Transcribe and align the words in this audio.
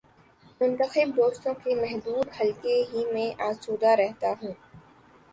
منتخب 0.61 1.09
دوستوں 1.17 1.53
کے 1.53 1.75
محدود 1.75 2.29
حلقے 2.39 2.81
ہی 2.93 3.03
میں 3.13 3.29
آسودہ 3.43 3.91
رہتا 3.99 4.33
ہوں۔ 4.41 4.53